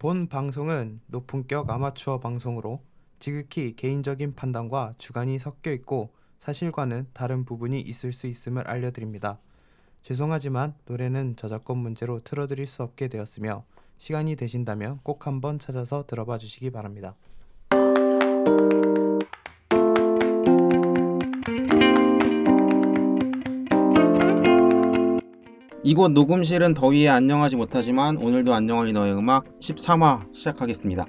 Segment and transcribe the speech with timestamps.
[0.00, 2.80] 본 방송은 높은격 아마추어 방송으로
[3.18, 9.38] 지극히 개인적인 판단과 주관이 섞여 있고 사실과는 다른 부분이 있을 수 있음을 알려드립니다.
[10.02, 13.66] 죄송하지만 노래는 저작권 문제로 틀어드릴 수 없게 되었으며
[13.98, 17.14] 시간이 되신다면 꼭 한번 찾아서 들어봐 주시기 바랍니다.
[25.82, 31.06] 이곳 녹음실은 더위에 안녕하지 못하지만 오늘도 안녕할 너의 음악 13화 시작하겠습니다.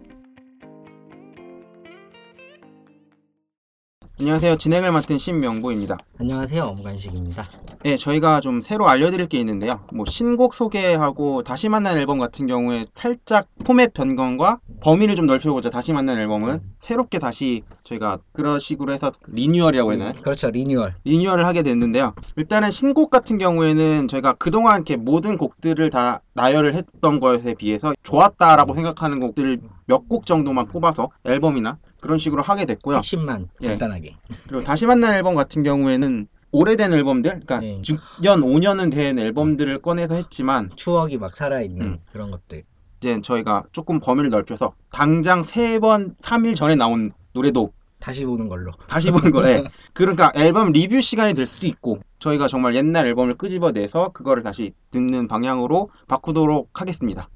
[4.21, 4.57] 안녕하세요.
[4.57, 5.97] 진행을 맡은 신명보입니다.
[6.19, 6.61] 안녕하세요.
[6.61, 7.43] 엄간식입니다.
[7.81, 9.79] 네, 저희가 좀 새로 알려드릴 게 있는데요.
[9.91, 15.71] 뭐 신곡 소개하고 다시 만난 앨범 같은 경우에 살짝 포맷 변경과 범위를 좀 넓혀보자.
[15.71, 20.11] 다시 만난 앨범은 새롭게 다시 저희가 그런 식으로 해서 리뉴얼이라고 했나요?
[20.21, 20.51] 그렇죠.
[20.51, 20.93] 리뉴얼.
[21.03, 22.13] 리뉴얼을 하게 됐는데요.
[22.35, 28.75] 일단은 신곡 같은 경우에는 저희가 그동안 이렇게 모든 곡들을 다 나열을 했던 것에 비해서 좋았다라고
[28.75, 32.97] 생각하는 곡들을 몇 곡 정도만 뽑아서 앨범이나 그런 식으로 하게 됐고요.
[32.97, 33.67] 핵심만 예.
[33.67, 34.17] 간단하게.
[34.47, 37.81] 그리고 다시 만난 앨범 같은 경우에는 오래된 앨범들, 그러니까 네.
[37.81, 41.97] 6년, 5년은 된 앨범들을 꺼내서 했지만 추억이 막 살아있는 음.
[42.11, 42.63] 그런 것들.
[42.97, 48.71] 이제 저희가 조금 범위를 넓혀서 당장 3번, 3일 전에 나온 노래도 다시 보는 걸로.
[48.87, 49.63] 다시 보는 거래.
[49.93, 55.27] 그러니까 앨범 리뷰 시간이 될 수도 있고 저희가 정말 옛날 앨범을 끄집어내서 그거를 다시 듣는
[55.27, 57.29] 방향으로 바꾸도록 하겠습니다.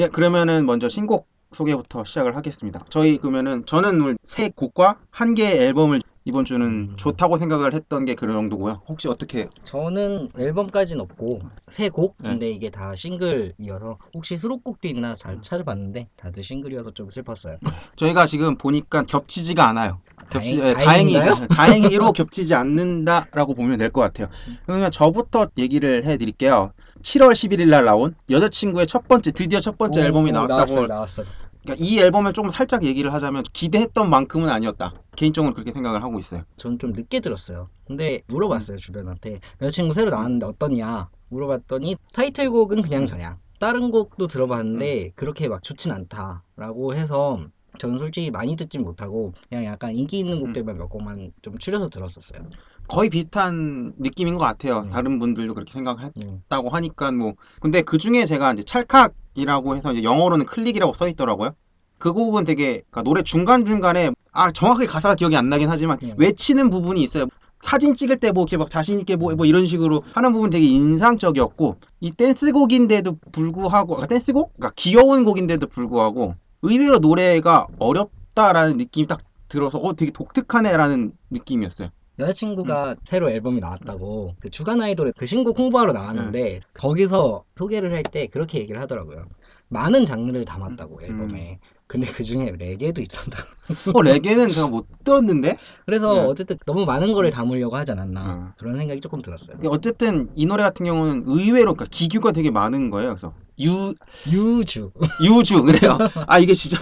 [0.00, 2.84] 예, 그러면은 먼저 신곡 소개부터 시작을 하겠습니다.
[2.88, 6.94] 저희 그러면은 저는 오늘 세 곡과 한 개의 앨범을 이번 주는 음.
[6.98, 8.82] 좋다고 생각을 했던 게 그런 정도고요.
[8.86, 12.16] 혹시 어떻게 저는 앨범까지는 없고 세 곡.
[12.18, 12.28] 네.
[12.30, 17.56] 근데 이게 다 싱글이어서 혹시 수록곡도 있나 잘 찾아봤는데 다들 싱글이어서 좀 슬펐어요.
[17.96, 20.00] 저희가 지금 보니까 겹치지가 않아요.
[20.30, 21.46] 겹치, 다행- 예, 다행히 다행인가요?
[21.48, 24.28] 다행히로 겹치지 않는다라고 보면 될 것 같아요.
[24.66, 26.72] 그러면 저부터 얘기를 해드릴게요.
[27.02, 30.56] 7월 11일 날 나온 여자친구의 첫 번째 드디어 첫 번째 오, 앨범이 오, 나왔다고.
[30.56, 30.86] 나왔어요.
[30.86, 31.26] 나왔어요.
[31.62, 34.94] 그러니까 이 앨범을 좀 살짝 얘기를 하자면 기대했던 만큼은 아니었다.
[35.16, 36.42] 개인적으로 그렇게 생각을 하고 있어요.
[36.56, 37.68] 저는 좀 늦게 들었어요.
[37.86, 45.48] 근데 물어봤어요 주변한테 여자친구 새로 나왔는데 어떠냐 물어봤더니 타이틀곡은 그냥 저냥 다른 곡도 들어봤는데 그렇게
[45.48, 47.40] 막 좋진 않다라고 해서
[47.78, 52.48] 저는 솔직히 많이 듣진 못하고 그냥 약간 인기 있는 곡들만 몇 곡만 좀 추려서 들었었어요.
[52.88, 54.78] 거의 비슷한 느낌인 것 같아요.
[54.78, 54.90] 음.
[54.90, 56.40] 다른 분들도 그렇게 생각을 음.
[56.44, 61.50] 했다고 하니까 뭐 근데 그 중에 제가 이제 찰칵이라고 해서 이제 영어로는 클릭이라고 써 있더라고요.
[61.98, 66.14] 그 곡은 되게 그러니까 노래 중간 중간에 아 정확하게 가사가 기억이 안 나긴 하지만 음.
[66.16, 67.26] 외치는 부분이 있어요.
[67.60, 70.64] 사진 찍을 때 뭐 이렇게 막 자신 있게 뭐, 뭐 이런 식으로 하는 부분 되게
[70.66, 74.54] 인상적이었고 이 댄스곡인데도 불구하고 아, 댄스곡?
[74.54, 79.18] 그러니까 귀여운 곡인데도 불구하고 의외로 노래가 어렵다라는 느낌이 딱
[79.48, 81.88] 들어서 어 되게 독특하네라는 느낌이었어요.
[82.18, 88.26] 여자친구가 새로 앨범이 나왔다고 그 주간 아이돌의 그 신곡 홍보하러 나왔는데 거기서 소개를 할 때
[88.26, 89.28] 그렇게 얘기를 하더라고요.
[89.68, 91.58] 많은 장르를 담았다고 앨범에.
[91.88, 93.42] 근데 그 중에 레게도 있던다.
[93.96, 95.56] 어 레게는 제가 못 들었는데
[95.86, 96.20] 그래서 네.
[96.20, 98.52] 어쨌든 너무 많은 거를 담으려고 하지 않았나 어.
[98.58, 99.56] 그런 생각이 조금 들었어요.
[99.56, 103.10] 근데 어쨌든 이 노래 같은 경우는 의외로 그러니까 기교가 되게 많은 거예요.
[103.10, 103.94] 그래서 유
[104.30, 104.92] 유주
[105.24, 105.96] 유주 그래요.
[106.26, 106.78] 아 이게 진짜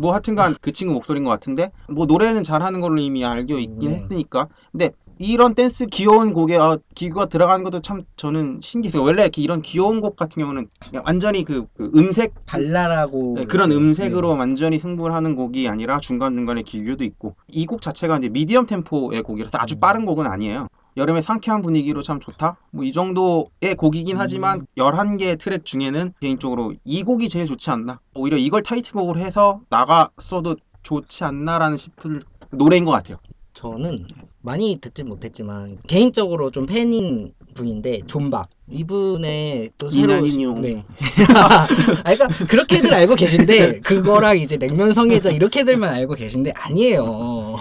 [0.00, 4.00] 뭐 하여튼간 그 친구 목소리인 것 같은데 뭐 노래는 잘하는 걸로 이미 알고 있긴 네.
[4.00, 9.02] 했으니까 근데 이런 댄스 귀여운 곡에 아, 기교가 들어가는 것도 참 저는 신기했어요.
[9.02, 10.68] 원래 이렇게 이런 귀여운 곡 같은 경우는
[11.04, 14.38] 완전히 그, 그 음색 발랄하고 네, 그런 음색으로 네.
[14.40, 19.22] 완전히 승부를 하는 곡이 아니라 중간 중간에 기교도 있고 이 곡 자체가 이제 미디엄 템포의
[19.22, 19.80] 곡이라서 아주 음.
[19.80, 20.68] 빠른 곡은 아니에요.
[20.98, 22.56] 여름에 상쾌한 분위기로 참 좋다?
[22.70, 24.20] 뭐 이 정도의 곡이긴 음.
[24.20, 28.00] 하지만 11개의 트랙 중에는 개인적으로 이 곡이 제일 좋지 않나?
[28.14, 33.16] 오히려 이걸 타이틀곡으로 해서 나갔어도 좋지 않나라는 싶을 노래인 것 같아요.
[33.56, 34.06] 저는
[34.42, 40.58] 많이 듣진 못했지만 개인적으로 좀 팬인 분인데 존박 이분의 또 새로 이난이뇨.
[40.60, 40.84] 네.
[41.34, 41.66] 아,
[42.02, 47.56] 그러니까 그렇게들 알고 계신데 그거랑 이제 냉면 성애자 이렇게들만 알고 계신데 아니에요.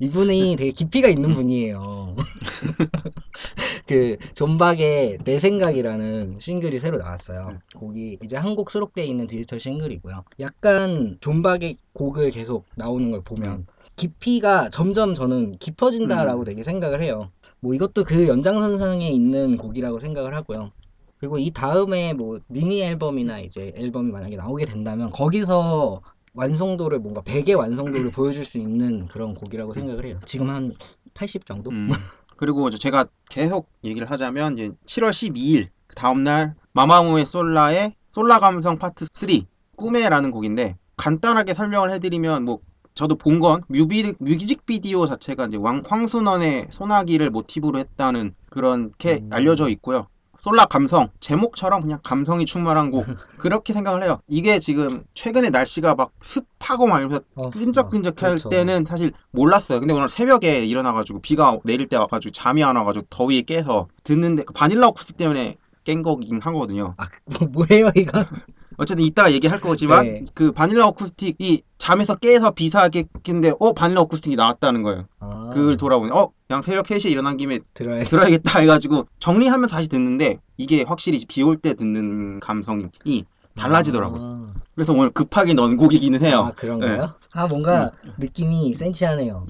[0.00, 2.14] 이분이 되게 깊이가 있는 분이에요.
[3.86, 7.58] 그 존박의 내 생각이라는 싱글이 새로 나왔어요.
[7.74, 10.24] 곡이 이제 한 곡 수록되어 있는 디지털 싱글이고요.
[10.40, 13.66] 약간 존박의 곡을 계속 나오는 걸 보면
[13.98, 17.30] 깊이가 점점 저는 깊어진다라고 되게 생각을 해요.
[17.60, 20.70] 뭐 이것도 그 연장선상에 있는 곡이라고 생각을 하고요.
[21.18, 26.00] 그리고 이 다음에 뭐 미니 앨범이나 이제 앨범이 만약에 나오게 된다면 거기서
[26.34, 30.20] 완성도를 뭔가 100의 완성도를 보여줄 수 있는 그런 곡이라고 생각을 해요.
[30.24, 30.72] 지금 한
[31.14, 31.70] 80 정도?
[31.70, 31.90] 음.
[32.36, 39.06] 그리고 제가 계속 얘기를 하자면 이제 7월 12일 그 다음날 마마무의 솔라의 솔라 감성 파트
[39.12, 39.28] 3
[39.74, 42.60] 꿈에라는 곡인데 간단하게 설명을 해드리면 뭐
[42.98, 49.30] 저도 본 건 뮤비, 뮤직 비디오 자체가 이제 왕, 황순원의 소나기를 모티브로 했다는 그렇게 음.
[49.32, 50.08] 알려져 있고요.
[50.40, 53.04] 솔라 감성 제목처럼 그냥 감성이 충만한 곡
[53.38, 54.20] 그렇게 생각을 해요.
[54.26, 58.48] 이게 지금 최근에 날씨가 막 습하고 막 이러면서 어, 끈적끈적할 어, 그렇죠.
[58.48, 59.78] 때는 사실 몰랐어요.
[59.78, 64.52] 근데 오늘 새벽에 일어나가지고 비가 내릴 때 와가지고 잠이 안 와가지고 더위에 깨서 듣는데 그
[64.52, 66.94] 바닐라 어쿠스틱 때문에 깬 거긴 하거든요.
[66.96, 67.06] 아,
[67.38, 68.24] 뭐, 뭐예요 이거?
[68.78, 70.24] 어쨌든 이따가 얘기할 거지만 네.
[70.34, 75.06] 그 바닐라 어쿠스틱이 잠에서 깨서 비사하게 깼는데 어 바닐라 어쿠스틱이 나왔다는 거예요.
[75.20, 80.38] 아, 그걸 돌아보니 어 그냥 새벽 3시에 일어난 김에 들어야 들어야겠다 해가지고 정리하면 다시 듣는데
[80.56, 82.86] 이게 확실히 비 올 때 듣는 감성이
[83.56, 84.20] 달라지더라고요.
[84.22, 86.46] 아, 그래서 오늘 급하게 넣은 곡이기는 해요.
[86.48, 87.14] 아 그런가요?
[87.32, 89.46] 아 뭔가 느낌이 센치하네요.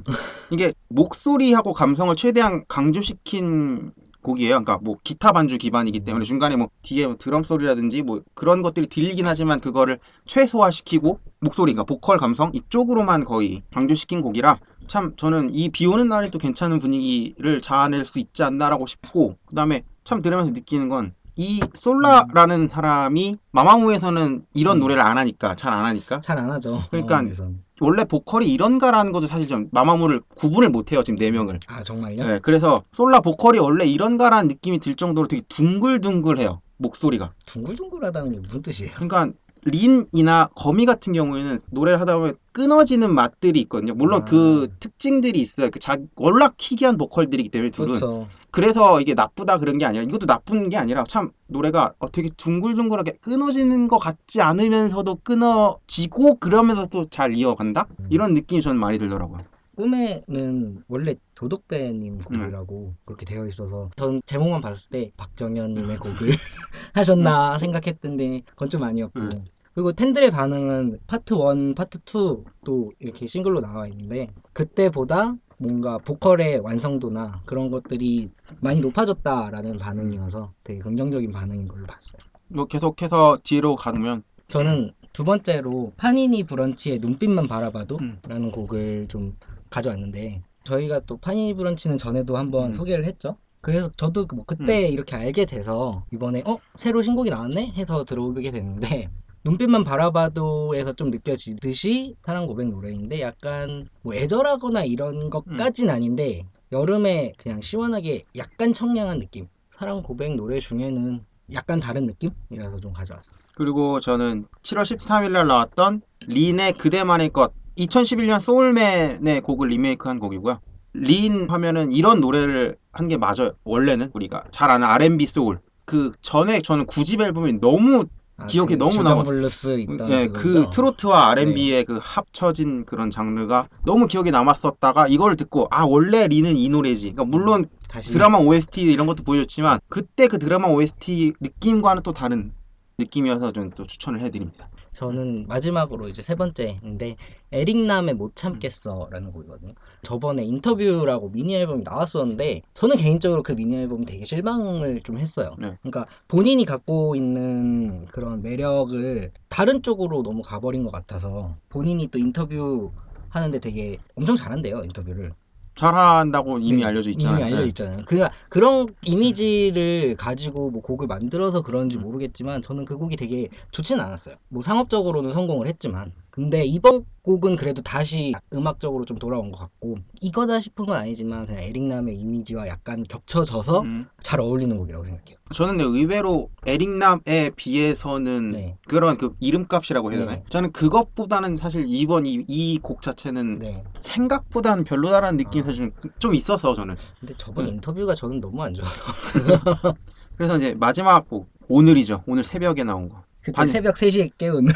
[0.51, 3.93] 이게 목소리하고 감성을 최대한 강조시킨
[4.23, 4.51] 곡이에요.
[4.51, 8.87] 그러니까 뭐 기타 반주 기반이기 때문에 중간에 뭐 뒤에 뭐 드럼 소리라든지 뭐 그런 것들이
[8.87, 15.69] 들리긴 하지만 그거를 최소화시키고 목소리, 그러니까 보컬 감성 이쪽으로만 거의 강조시킨 곡이라 참 저는 이
[15.69, 20.89] 비 오는 날에 또 괜찮은 분위기를 자아낼 수 있지 않나라고 싶고 그다음에 참 들으면서 느끼는
[20.89, 24.81] 건 이 솔라라는 사람이 마마무에서는 이런 음.
[24.81, 26.81] 노래를 안 하니까 잘 안 하니까 잘 안 하죠.
[26.91, 27.63] 그러니까 영화에선.
[27.81, 31.61] 원래 보컬이 이런가라는 것도 사실 좀 마마무를 구분을 못 해요 지금 네 명을.
[31.69, 32.27] 아 정말요?
[32.27, 37.33] 네, 그래서 솔라 보컬이 원래 이런가라는 느낌이 들 정도로 되게 둥글둥글해요 목소리가.
[37.47, 38.91] 둥글둥글하다는 게 무슨 뜻이에요?
[38.97, 39.29] 그러니까
[39.65, 43.95] 린이나 거미 같은 경우에는 노래를 하다 보면 끊어지는 맛들이 있거든요.
[43.95, 44.25] 물론 아.
[44.25, 45.71] 그 특징들이 있어요.
[45.71, 47.89] 그 자, 워낙 희귀한 보컬들이기 때문에 둘은.
[47.89, 48.29] 그렇죠.
[48.51, 53.19] 그래서 이게 나쁘다 그런 게 아니라 이것도 나쁜 게 아니라 참 노래가 어, 되게 둥글둥글하게
[53.21, 58.07] 끊어지는 것 같지 않으면서도 끊어지고 그러면서 또 잘 이어간다 음.
[58.11, 59.39] 이런 느낌이 저는 많이 들더라고요.
[59.79, 66.17] 꿈에는 원래 조덕배님 곡이라고 그렇게 되어 있어서 전 제목만 봤을 때 박정현님의 곡을
[66.95, 69.45] 하셨나 생각했던데 그건 좀 아니었고 음.
[69.75, 77.43] 그리고 팬들의 반응은 파트 1, 파트 2도 이렇게 싱글로 나와 있는데 그때보다 뭔가 보컬의 완성도나
[77.45, 82.19] 그런 것들이 많이 높아졌다라는 반응이어서 되게 긍정적인 반응인 걸로 봤어요.
[82.49, 88.19] 뭐 계속해서 뒤로 가면 저는 두 번째로 파니니 브런치의 눈빛만 바라봐도 음.
[88.27, 89.37] 라는 곡을 좀
[89.71, 92.73] 가져왔는데 저희가 또 파니니 브런치는 전에도 한번 음.
[92.73, 93.37] 소개를 했죠.
[93.61, 99.09] 그래서 저도 뭐 그때 이렇게 알게 돼서 이번에 어 새로 신곡이 나왔네 해서 들어오게 됐는데
[99.45, 107.61] 눈빛만 바라봐도에서 좀 느껴지듯이 사랑 고백 노래인데 약간 뭐 애절하거나 이런 것까진 아닌데 여름에 그냥
[107.61, 111.25] 시원하게 약간 청량한 느낌 사랑 고백 노래 중에는
[111.55, 113.41] 약간 다른 느낌이라서 좀 가져왔어요.
[113.57, 120.59] 그리고 저는 7월 13일 날 나왔던 린의 그대만의 것 2011년 소울맨의 곡을 리메이크한 곡이고요.
[120.95, 123.53] 린 하면은 이런 노래를 한 게 맞아요.
[123.65, 125.61] 원래는 우리가 잘 아는 R&B 소울.
[125.85, 128.05] 그 전에 저는 9집 앨범이 너무
[128.39, 129.23] 아, 기억에 그 너무 남아.
[129.23, 130.49] 블루스 있던 예, 그?
[130.49, 130.71] 네.
[130.71, 136.69] 트로트와 R&B의 그 합쳐진 그런 장르가 너무 기억에 남았었다가 이걸 듣고 아 원래 린은 이
[136.69, 137.13] 노래지.
[137.13, 142.53] 그러니까 물론 다시 드라마 OST 이런 것도 보여줬지만 그때 그 드라마 OST 느낌과는 또 다른
[142.99, 144.69] 느낌이어서 저는 또 추천을 해드립니다.
[144.91, 147.17] 저는 마지막으로 이제 세 번째인데
[147.53, 149.75] 에릭남의 못 참겠어라는 곡이거든요.
[150.03, 155.55] 저번에 인터뷰라고 미니 앨범이 나왔었는데 저는 개인적으로 그 미니 앨범이 되게 실망을 좀 했어요.
[155.59, 155.77] 네.
[155.81, 162.91] 그러니까 본인이 갖고 있는 그런 매력을 다른 쪽으로 너무 가버린 것 같아서 본인이 또 인터뷰
[163.29, 165.33] 하는데 되게 엄청 잘한대요 인터뷰를.
[165.79, 167.39] 잘한다고 이미 네, 알려져 있잖아요.
[167.39, 167.69] 이미 알려 네.
[167.69, 167.99] 있잖아요.
[168.05, 172.03] 그 그런 이미지를 가지고 뭐 곡을 만들어서 그런지 음.
[172.03, 174.35] 모르겠지만 저는 그 곡이 되게 좋지는 않았어요.
[174.49, 180.61] 뭐 상업적으로는 성공을 했지만 근데 이번 곡은 그래도 다시 음악적으로 좀 돌아온 것 같고 이거다
[180.61, 184.07] 싶은 건 아니지만 그냥 에릭남의 이미지와 약간 겹쳐져서 음.
[184.21, 185.37] 잘 어울리는 곡이라고 생각해요.
[185.53, 188.79] 저는 의외로 에릭남에 비해서는 네.
[188.87, 190.37] 그런 그 이름값이라고 해야 되나요?
[190.37, 190.45] 네.
[190.49, 193.83] 저는 그것보다는 사실 이번 이 곡 자체는 네.
[193.95, 195.67] 생각보다는 별로다라는 느낌이 아.
[195.67, 197.73] 사실 좀, 좀 있어서 저는 근데 저번 네.
[197.73, 198.93] 인터뷰가 저는 너무 안 좋아서
[200.39, 204.73] 그래서 이제 마지막 곡 오늘이죠 오늘 새벽에 나온 거 그때 반이- 새벽 3시에 깨운 네.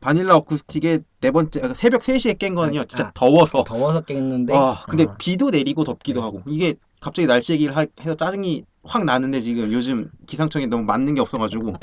[0.00, 3.12] 바닐라 어쿠스틱의 네 번째 아, 새벽 3시에 깬 거는요 아, 진짜 아.
[3.14, 3.64] 더워서.
[3.64, 4.54] 더워서 깼는데?
[4.56, 6.24] 아 근데 아, 비도 내리고 덥기도 네.
[6.24, 6.42] 하고.
[6.46, 11.20] 이게 갑자기 날씨 얘기를 하- 해서 짜증이 확 나는데 지금 요즘 기상청에 너무 맞는 게
[11.20, 11.74] 없어가지고.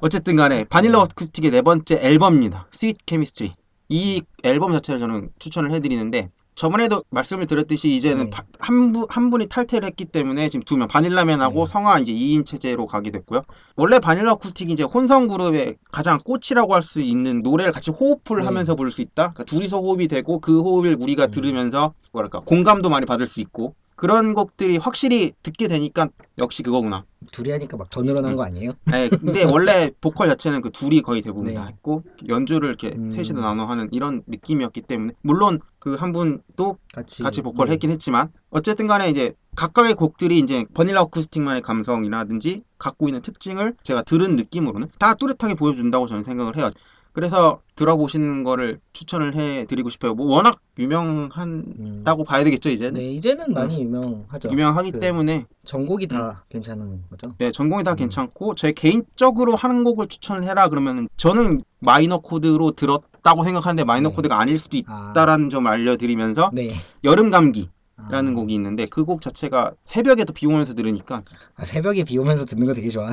[0.00, 2.68] 어쨌든 간에 바닐라 어쿠스틱의 네 번째 앨범입니다.
[2.72, 3.52] Sweet Chemistry
[3.88, 8.30] 이 앨범 자체를 저는 추천을 해드리는데 저번에도 말씀을 드렸듯이 이제는 네.
[8.30, 11.72] 바- 한, 분, 한 분이 탈퇴를 했기 때문에 지금 두 명 바닐라맨하고 네.
[11.72, 13.42] 성화 이제 2인 체제로 가게 됐고요
[13.76, 18.46] 원래 바닐라 어쿠스틱이 이제 혼성 그룹의 가장 꽃이라고 할 수 있는 노래를 같이 호흡을 네.
[18.46, 21.30] 하면서 부를 수 있다 그러니까 둘이서 호흡이 되고 그 호흡을 우리가 음.
[21.30, 26.08] 들으면서 뭐랄까 공감도 많이 받을 수 있고 그런 곡들이 확실히 듣게 되니까
[26.38, 27.04] 역시 그거구나.
[27.32, 28.72] 둘이 하니까 막 더 늘어난 거 아니에요?
[28.86, 31.54] 네, 근데 원래 보컬 자체는 그 둘이 거의 대부분 네.
[31.54, 33.10] 다 했고 연주를 이렇게 음.
[33.10, 37.72] 셋이서 나눠 하는 이런 느낌이었기 때문에 물론 그 한 분도 같이 같이 보컬 네.
[37.74, 44.02] 했긴 했지만 어쨌든 간에 이제 각각의 곡들이 이제 바닐라 어쿠스틱만의 감성이라든지 갖고 있는 특징을 제가
[44.02, 46.70] 들은 느낌으로는 다 뚜렷하게 보여준다고 저는 생각을 해요.
[47.14, 50.14] 그래서 들어보시는 거를 추천을 해드리고 싶어요.
[50.14, 52.24] 뭐 워낙 유명하다고 음.
[52.26, 54.50] 봐야 되겠죠 이제는 네 이제는 많이 유명하죠.
[54.50, 57.32] 유명하기 그 때문에 전곡이 다 괜찮은 거죠.
[57.38, 57.96] 네, 전곡이 다 음.
[57.96, 64.14] 괜찮고 제 개인적으로 하는 곡을 추천을 해라 그러면은 저는 마이너 코드로 들었다고 생각하는데 마이너 네.
[64.16, 66.72] 코드가 아닐 수도 아, 있다라는 점 알려드리면서 네.
[67.04, 67.70] 여름 감기
[68.10, 71.22] 라는 아, 곡이 있는데 그 곡 자체가 새벽에도 비 오면서 들으니까
[71.54, 73.12] 아, 새벽에 비 오면서 듣는 거 되게 좋아.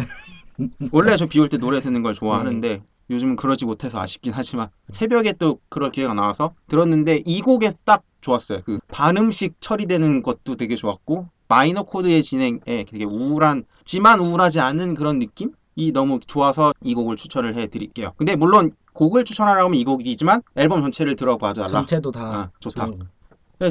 [0.92, 2.84] 원래 저 비 올 때 노래 듣는 걸 좋아하는데 네.
[3.10, 8.60] 요즘은 그러지 못해서 아쉽긴 하지만 새벽에 또 그럴 기회가 나와서 들었는데 이 곡에 딱 좋았어요.
[8.66, 15.52] 그 반음식 처리되는 것도 되게 좋았고 마이너 코드의 진행에 되게 우울하지만 우울하지 않은 그런 느낌
[15.76, 18.14] 이 너무 좋아서 이 곡을 추천을 해드릴게요.
[18.18, 21.72] 근데 물론 곡을 추천하라고 하면 이 곡이지만 앨범 전체를 들어봐도 알라.
[21.72, 22.86] 전체도 다 아, 좋다.
[22.86, 23.00] 좋은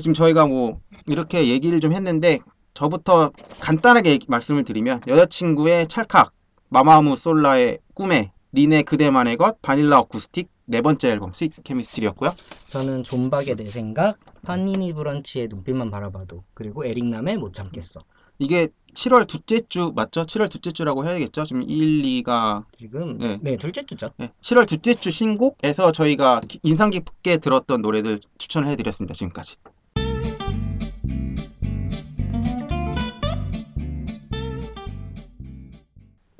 [0.00, 2.38] 지금 저희가 뭐 이렇게 얘기를 좀 했는데
[2.74, 6.32] 저부터 간단하게 말씀을 드리면 여자친구의 찰칵,
[6.68, 12.34] 마마무 솔라의 꿈에, 린의 그대만의 것, 바닐라 어쿠스틱 네 번째 앨범 스위트 케미스트리였고요.
[12.66, 18.00] 저는 존박의 내 생각, 파니니 브런치의 눈빛만 바라봐도 그리고 에릭남의 못 참겠어.
[18.38, 20.24] 이게 7월 둘째 주 맞죠?
[20.24, 21.44] 7월 둘째 주라고 해야겠죠?
[21.44, 23.38] 지금 1, 2가 지금 네.
[23.40, 24.10] 네, 둘째 주죠.
[24.40, 29.14] 7월 둘째 주 신곡에서 저희가 기- 인상 깊게 들었던 노래들 추천을 해드렸습니다.
[29.14, 29.56] 지금까지.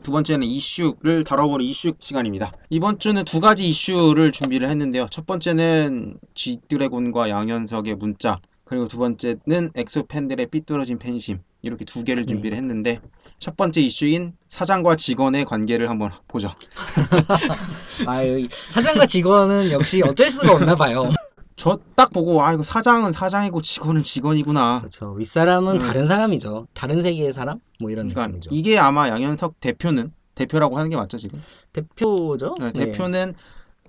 [0.02, 2.52] 두 번째는 이슈를 다뤄보는 이슈 시간입니다.
[2.70, 5.08] 이번 주는 두 가지 이슈를 준비를 했는데요.
[5.10, 12.24] 첫 번째는 G드래곤과 양현석의 문자, 그리고 두 번째는 엑소 팬들의 삐뚤어진 팬심 이렇게 두 개를
[12.24, 12.32] 네.
[12.32, 13.00] 준비를 했는데
[13.38, 16.54] 첫 번째 이슈인 사장과 직원의 관계를 한번 보죠.
[18.06, 21.10] 아, 이 사장과 직원은 역시 어쩔 수가 없나 봐요.
[21.60, 24.78] 저 딱 보고 아 이거 사장은 사장이고 직원은 직원이구나.
[24.80, 25.12] 그렇죠.
[25.12, 25.78] 윗사람은 음.
[25.78, 26.66] 다른 사람이죠.
[26.72, 27.58] 다른 세계의 사람?
[27.78, 28.50] 뭐 이런 그러니까 느낌이죠.
[28.52, 31.42] 이게 아마 양현석 대표는 대표라고 하는 게 맞죠 지금?
[31.74, 32.56] 대표죠?
[32.58, 32.86] 네, 네.
[32.86, 33.34] 대표는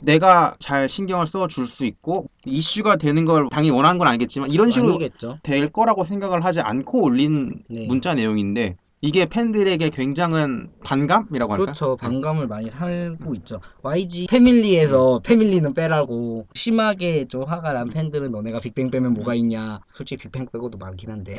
[0.02, 4.70] 내가 잘 신경을 써 줄 수 있고 이슈가 되는 걸 당연히 원하는 건 아니겠지만 이런
[4.72, 5.38] 식으로 아니겠죠.
[5.44, 7.86] 될 거라고 생각을 하지 않고 올린 네.
[7.88, 11.66] 문자 내용인데 이게 팬들에게 굉장한 반감이라고 할까?
[11.66, 11.98] 그렇죠.
[11.98, 13.60] 반감을 많이 살고 있죠.
[13.82, 15.22] YG 패밀리에서 음.
[15.24, 19.80] 패밀리는 빼라고 심하게 좀 화가 난 팬들은 너네가 빅뱅 빼면 뭐가 있냐.
[19.94, 21.36] 솔직히 빅뱅 빼고도 많긴 한데.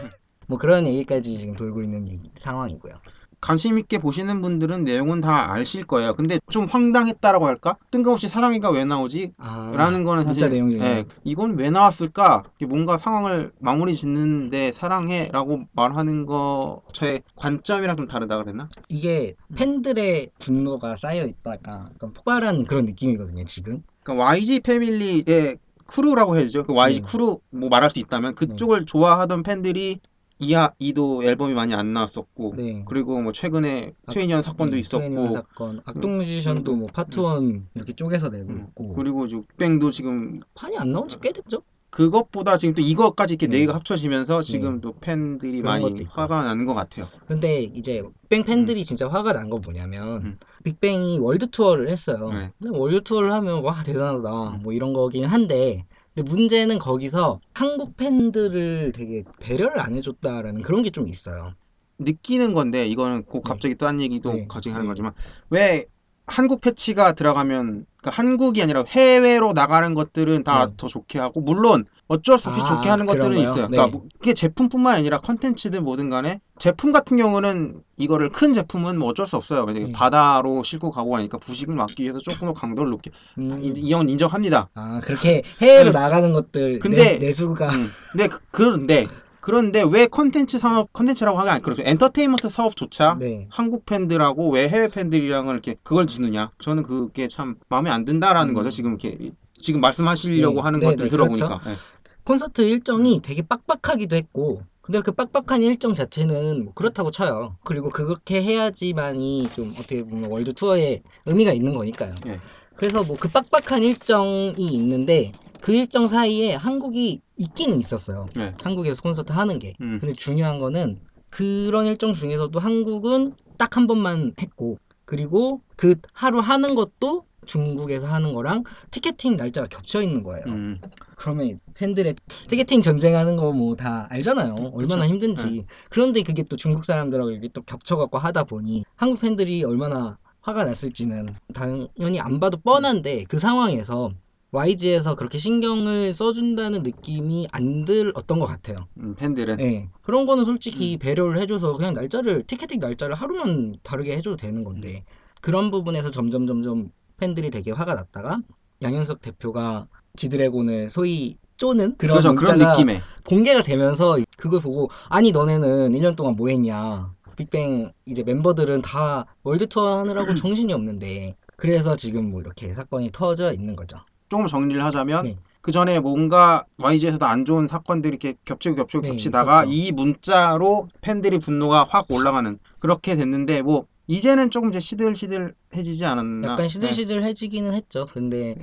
[0.48, 2.94] 뭐 그런 얘기까지 지금 돌고 있는 이- 상황이고요.
[3.42, 6.14] 관심 있게 보시는 분들은 내용은 다 아실 거예요.
[6.14, 7.76] 근데 좀 황당했다라고 할까?
[7.90, 9.32] 뜬금없이 사랑이가 왜 나오지?
[9.36, 10.80] 아, 라는 거는 사실 내용 중에.
[10.80, 12.44] 예, 이건 왜 나왔을까?
[12.68, 18.68] 뭔가 상황을 마무리 짓는데 사랑해라고 말하는 거 저의 관점이랑 좀 다르다 그랬나?
[18.88, 19.56] 이게 음.
[19.56, 23.44] 팬들의 분노가 쌓여 있다가 약간 폭발한 그런 느낌이거든요.
[23.44, 23.82] 지금.
[24.04, 26.62] 그러니까 YG 패밀리의 크루라고 해야죠.
[26.62, 27.06] 그 YG 네.
[27.08, 29.98] 크루 뭐 말할 수 있다면 그쪽을 좋아하던 팬들이
[30.42, 32.82] 이하이도 앨범이 많이 안 나왔었고 네.
[32.86, 37.62] 그리고 뭐 최근에 악- 투애니원 사건도 네, 있었고 사건, 악동 뮤지션도 음, 뭐 파트 1
[37.74, 41.62] 이렇게 쪼개서 내고 음, 있고 그리고 빅뱅도 지금 판이 안 나온 지 꽤 됐죠?
[41.90, 43.52] 그것보다 지금 또 이거까지 이렇게 네.
[43.52, 46.04] 네 개가 합쳐지면서 지금 또 팬들이 많이.
[46.08, 47.06] 화가 나는 것 같아요.
[47.26, 50.38] 근데 이제 빅뱅 팬들이 진짜 화가 난 건 뭐냐면 음.
[50.64, 52.30] 빅뱅이 월드 투어를 했어요.
[52.32, 52.50] 네.
[52.70, 55.84] 월드 투어를 하면 와 대단하다 뭐 이런 거긴 한데
[56.14, 61.54] 근데 문제는 거기서 한국 팬들을 되게 배려를 안 해줬다라는 그런 게 좀 있어요.
[61.98, 63.48] 느끼는 건데 이거는 꼭 네.
[63.48, 64.46] 갑자기 딴 얘기도 네.
[64.48, 64.88] 갑자기 하는 네.
[64.90, 65.12] 거지만
[65.50, 65.84] 왜
[66.26, 70.74] 한국 패치가 들어가면 그러니까 한국이 아니라 해외로 나가는 것들은 다 네.
[70.76, 73.40] 더 좋게 하고 물론 어쩔 수 없이 아, 좋게 하는 것들은 거요?
[73.42, 73.68] 있어요.
[73.68, 73.76] 네.
[73.76, 79.08] 그러니까 뭐 그게 제품뿐만 아니라 컨텐츠든 뭐든 간에 제품 같은 경우는 이거를 큰 제품은 뭐
[79.08, 79.64] 어쩔 수 없어요.
[79.66, 79.92] 왜냐면 네.
[79.92, 83.58] 바다로 싣고 가고 하니까 부식을 막기 위해서 조금 더 강도를 높게 음.
[83.64, 84.68] 이- 이건 인정합니다.
[84.74, 85.92] 아 그렇게 해외로 음.
[85.94, 87.86] 나가는 것들 근데- 내, 내수가 음.
[88.12, 89.06] 근데 그, 그런데
[89.40, 91.82] 그런데 왜 컨텐츠 산업 컨텐츠라고 하기 아니 그렇죠.
[91.84, 93.46] 엔터테인먼트 사업조차 네.
[93.50, 96.50] 한국 팬들하고 왜 해외 팬들이랑은 이렇게 그걸 두느냐?
[96.60, 98.54] 저는 그게 참 마음에 안 든다라는 음.
[98.54, 98.70] 거죠.
[98.70, 101.60] 지금 이렇게 지금 말씀하시려고 네, 하는 네, 것들 네, 들어보니까.
[101.64, 101.74] 네.
[102.24, 107.56] 콘서트 일정이 되게 빡빡하기도 했고 근데 그 빡빡한 일정 자체는 뭐 그렇다고 쳐요.
[107.64, 112.14] 그리고 그렇게 해야지만이 좀 어떻게 보면 월드 투어에 의미가 있는 거니까요.
[112.26, 112.40] 예.
[112.74, 118.26] 그래서 뭐 그 빡빡한 일정이 있는데 그 일정 사이에 한국이 있기는 있었어요.
[118.34, 118.54] 네.
[118.60, 119.74] 한국에서 콘서트 하는 게.
[119.80, 119.98] 음.
[120.00, 121.00] 근데 중요한 거는
[121.30, 128.32] 그런 일정 중에서도 한국은 딱 한 번만 했고 그리고 그 하루 하는 것도 중국에서 하는
[128.32, 130.44] 거랑 티켓팅 날짜가 겹쳐 있는 거예요.
[130.46, 130.80] 음.
[131.16, 132.14] 그러면 팬들의
[132.48, 134.54] 티켓팅 전쟁하는 거 뭐 다 알잖아요.
[134.74, 135.14] 얼마나 그쵸.
[135.14, 135.66] 힘든지.
[135.90, 141.34] 그런데 그게 또 중국 사람들하고 이게 또 겹쳐갖고 하다 보니 한국 팬들이 얼마나 화가 났을지는
[141.54, 144.10] 당연히 안 봐도 뻔한데 그 상황에서
[144.50, 148.86] YG에서 그렇게 신경을 써준다는 느낌이 안 들었던 것 같아요.
[148.98, 149.88] 음, 팬들은 예.
[150.02, 155.04] 그런 거는 솔직히 배려를 해줘서 그냥 날짜를 티켓팅 날짜를 하루만 다르게 해줘도 되는 건데
[155.40, 156.90] 그런 부분에서 점점 점점
[157.22, 158.38] 팬들이 되게 화가 났다가
[158.82, 159.86] 양현석 대표가
[160.16, 166.34] 지드래곤을 소위 쪼는 그런 그렇죠 그런 느낌에 공개가 되면서 그걸 보고 아니 너네는 1년 동안
[166.34, 172.74] 뭐 했냐 빅뱅 이제 멤버들은 다 월드 투어 하느라고 정신이 없는데 그래서 지금 뭐 이렇게
[172.74, 173.98] 사건이 터져 있는 거죠.
[174.28, 175.36] 조금 정리를 하자면 네.
[175.60, 179.72] 그 전에 뭔가 YG에서도 안 좋은 사건들이 이렇게 겹치고 겹치고 네, 겹치다가 있었죠.
[179.72, 186.64] 이 문자로 팬들이 분노가 확 올라가는 그렇게 됐는데 뭐 이제는 조금 이제 시들시들해지지 않았나 약간
[186.64, 186.68] 네.
[186.68, 188.06] 시들시들해지기는 했죠.
[188.06, 188.56] 근데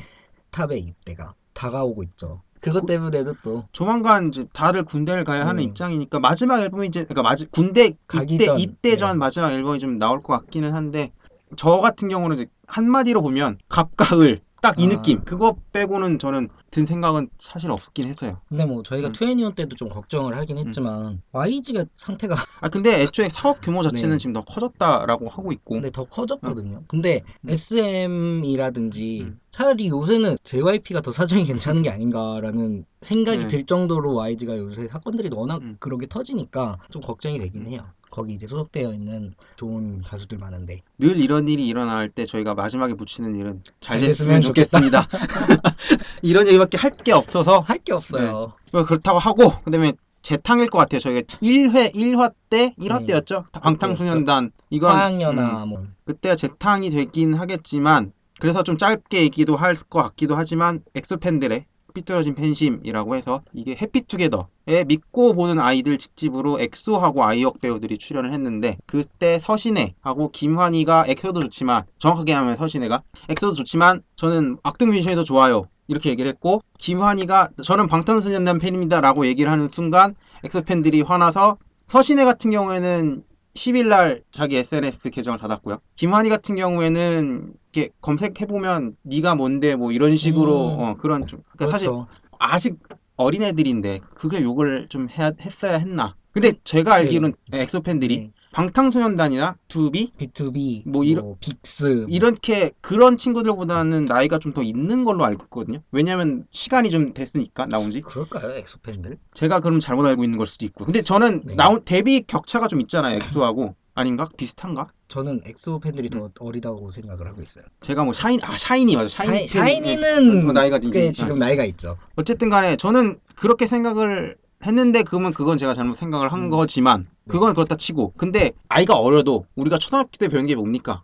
[0.51, 2.41] 탑의 입대가 다가오고 있죠.
[2.61, 5.63] 그것 때문에도 또 조만간 이제 다들 군대를 가야 하는 네.
[5.63, 9.17] 입장이니까 마지막 앨범이 이제 그러니까 마지, 군대 가기 입대 전, 입대 전 네.
[9.17, 11.11] 마지막 앨범이 좀 나올 것 같기는 한데
[11.55, 14.89] 저 같은 경우는 이제 한마디로 보면 갑가을 딱이 아.
[14.89, 18.39] 느낌 그거 빼고는 저는 든 생각은 사실 없긴 했어요.
[18.47, 19.13] 근데 뭐 저희가 음.
[19.13, 24.17] 투애니원 때도 좀 걱정을 하긴 했지만 YG가 상태가 아 근데 애초에 사업 규모 자체는 네.
[24.17, 26.83] 지금 더 커졌다라고 하고 있고 근데 더 커졌거든요.
[26.87, 27.49] 근데 음.
[27.49, 29.39] SM이라든지 음.
[29.51, 33.47] 차라리 요새는 JYP가 더 사정이 괜찮은 게 아닌가라는 생각이 네.
[33.47, 35.77] 들 정도로 YG가 요새 사건들이 워낙 음.
[35.79, 37.85] 그렇게 터지니까 좀 걱정이 되긴 해요.
[38.09, 43.35] 거기 이제 소속되어 있는 좋은 가수들 많은데 늘 이런 일이 일어날 때 저희가 마지막에 붙이는
[43.35, 45.07] 일은 잘 잘 됐으면 됐으면 좋겠습니다.
[46.21, 48.53] 이런 얘기밖에 할 게 없어서 할 게 없어요.
[48.73, 50.99] 뭐 그렇다고 하고 그다음에 재탕일 것 같아요.
[50.99, 53.05] 저희가 1회 1화 때 1화 음.
[53.05, 53.45] 때였죠.
[53.53, 60.01] 방탄소년단 이건 화양연화 음, 뭐 그때가 재탕이 되긴 하겠지만 그래서 좀 짧게 얘기도 할 것
[60.03, 67.59] 같기도 하지만 엑소 팬들의 삐뚤어진 팬심이라고 해서 이게 해피투게더에 믿고 보는 아이들 특집으로 엑소하고 아역
[67.59, 74.89] 배우들이 출연을 했는데 그때 서신애하고 김환희가 엑소도 좋지만 정확하게 하면 서신애가 엑소도 좋지만 저는 악동
[74.89, 75.63] 뮤지션이 더 좋아요.
[75.87, 82.23] 이렇게 얘기를 했고 김환희가 저는 방탄소년단 팬입니다 라고 얘기를 하는 순간 엑소 팬들이 화나서 서신애
[82.25, 83.23] 같은 경우에는
[83.55, 85.79] 10일날 자기 SNS 계정을 닫았고요.
[85.95, 90.79] 김환희 같은 경우에는 이렇게 검색해보면 네가 뭔데 뭐 이런 식으로 음.
[90.79, 92.07] 어, 그런 좀 그러니까 사실 그렇죠.
[92.39, 92.77] 아직
[93.17, 96.15] 어린애들인데 그걸 욕을 좀 해야, 했어야 했나.
[96.31, 98.31] 근데 제가 알기로는 엑소 팬들이 네.
[98.51, 105.23] 방탄소년단이나 투비 B2B 뭐 뭐, 이런- 빅스 이렇게 그런 친구들보다는 나이가 좀 더 있는 걸로
[105.25, 105.79] 알고 있거든요.
[105.91, 108.01] 왜냐면 시간이 좀 됐으니까 나온지.
[108.01, 109.17] 그럴까요 엑소 팬들?
[109.35, 110.85] 제가 그럼 잘못 알고 있는 걸 수도 있고.
[110.85, 111.55] 근데 저는 네.
[111.55, 113.17] 나온 데뷔 격차가 좀 있잖아요.
[113.17, 114.27] 엑소하고 아닌가?
[114.35, 114.87] 비슷한가?
[115.07, 116.29] 저는 엑소 팬들이 음.
[116.33, 117.63] 더 어리다고 생각을 하고 있어요.
[117.81, 121.63] 제가 뭐 샤인 아 샤이니 맞아 샤이, 샤이니 샤이니는 어, 나이가 이제 꽤 지금 나이가
[121.65, 121.97] 있죠.
[122.15, 124.35] 어쨌든 간에 저는 그렇게 생각을
[124.65, 126.49] 했는데 그러면 그건 제가 잘못 생각을 한 음.
[126.49, 127.07] 거지만 네.
[127.29, 128.13] 그건 그렇다 치고.
[128.17, 131.03] 근데 아이가 어려도 우리가 초등학교 때 배운 게 뭡니까?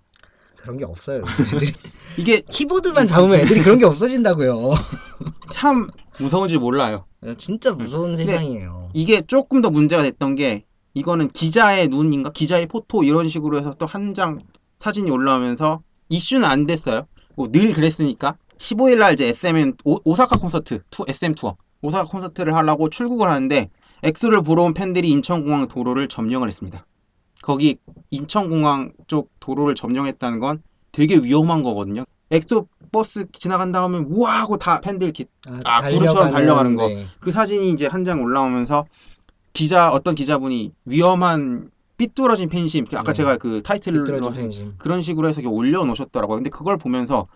[0.58, 1.24] 그런 게 없어요.
[2.18, 4.74] 이게 키보드만 잡으면 애들이 그런 게 없어진다고요.
[5.52, 7.06] 참 무서운 줄 몰라요.
[7.38, 8.26] 진짜 무서운 네.
[8.26, 8.90] 세상이에요.
[8.94, 12.32] 이게 조금 더 문제가 됐던 게 이거는 기자의 눈인가?
[12.32, 14.40] 기자의 포토 이런 식으로 해서 또 한 장
[14.80, 17.08] 사진이 올라오면서 이슈는 안 됐어요.
[17.36, 18.38] 뭐 늘 그랬으니까.
[18.58, 21.58] 15일 날 이제 SM 오, 오사카 콘서트 투, SM 투어.
[21.82, 23.70] 오사카 콘서트를 하려고 출국을 하는데
[24.04, 26.86] 엑소를 보러 온 팬들이 인천공항 도로를 점령을 했습니다.
[27.42, 27.78] 거기
[28.10, 32.04] 인천공항 쪽 도로를 점령했다는 건 되게 위험한 거거든요.
[32.32, 35.26] 엑소 버스 지나간다 하면 우와 하고 다 팬들 이렇게
[35.66, 36.88] 아, 구름처럼 달려가는 거.
[36.88, 37.06] 네.
[37.20, 38.86] 그 사진이 이제 한 장 올라오면서
[39.54, 43.14] 기자 어떤 기자분이 위험한 삐뚤어진 팬심 아까 네.
[43.14, 44.74] 제가 그 타이틀로 팬심.
[44.78, 46.38] 그런 식으로 해서 올려놓으셨더라고요.
[46.38, 47.28] 근데 그걸 보면서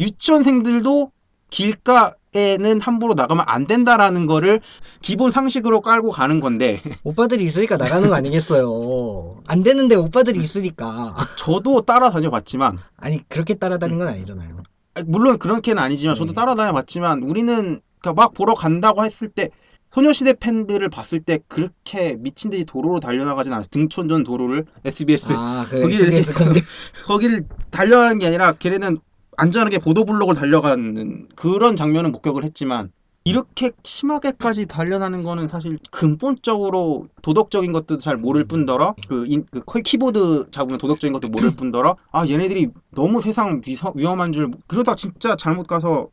[0.00, 1.12] 유치원생들도
[1.50, 4.60] 길가 에는 함부로 나가면 안 된다라는 거를
[5.02, 9.42] 기본 상식으로 깔고 가는 건데 오빠들이 있으니까 나가는 거 아니겠어요.
[9.48, 11.16] 안 되는데 오빠들이 있으니까.
[11.36, 14.62] 저도 따라다녀 봤지만 아니 그렇게 따라다닌 건 아니잖아요.
[15.06, 16.34] 물론 그렇게는 아니지만 저도 네.
[16.34, 19.48] 따라다녀 봤지만 우리는 그러니까 막 보러 간다고 했을 때
[19.90, 23.68] 소녀시대 팬들을 봤을 때 그렇게 미친 듯이 도로로 달려나가진 않았어요.
[23.72, 26.32] 등촌전 도로를 SBS 아, 그 거기 SBS.
[27.06, 28.98] 거기를 달려가는 게 아니라 걔네는
[29.40, 32.92] 안전하게 보도블록을 달려가는 그런 장면은 목격을 했지만
[33.24, 39.82] 이렇게 심하게까지 달려나는 거는 사실 근본적으로 도덕적인 것도 잘 모를 뿐더러 그, 인, 그 키-
[39.82, 45.36] 키보드 잡으면 도덕적인 것도 모를 뿐더러 아 얘네들이 너무 세상 위서, 위험한 줄 그러다 진짜
[45.36, 46.08] 잘못 가서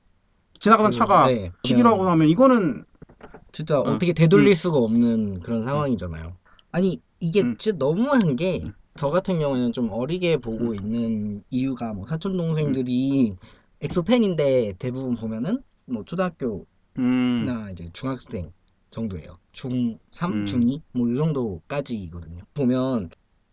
[0.59, 1.51] 지나가던 차가 네,
[1.83, 2.83] 하고 하면 이거는
[3.51, 6.33] 진짜 어, 어떻게 되돌릴 수가 없는 그런 상황이잖아요.
[6.71, 7.55] 아니 이게 음.
[7.57, 8.73] 진짜 너무한 게 음.
[8.97, 10.75] 저 같은 경우에는 좀 어리게 보고 음.
[10.75, 13.35] 있는 이유가 뭐 사촌 동생들이
[13.81, 16.65] 엑소 팬인데 대부분 보면은 뭐 초등학교나
[16.99, 17.69] 음.
[17.71, 18.51] 이제 중학생
[18.89, 19.37] 정도예요.
[19.53, 20.45] 중3, 음.
[20.45, 22.43] 중2 뭐 이 정도까지거든요.
[22.53, 23.09] 보면